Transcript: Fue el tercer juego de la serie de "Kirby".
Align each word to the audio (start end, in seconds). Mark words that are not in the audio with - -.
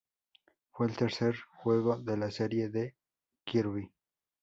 Fue 0.71 0.87
el 0.87 0.97
tercer 0.97 1.35
juego 1.57 1.95
de 1.99 2.17
la 2.17 2.31
serie 2.31 2.69
de 2.69 2.95
"Kirby". 3.45 3.91